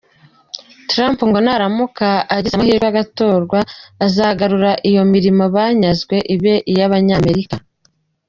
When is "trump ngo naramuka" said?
0.89-2.07